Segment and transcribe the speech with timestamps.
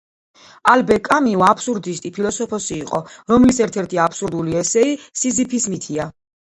[0.71, 3.03] ალბერ კამიუ აბსურდისტი ფილოსოფოსი იყო
[3.35, 6.15] რომლის ერთ-ერთი აბსურდული ესეი ,,სიზიფის მითია"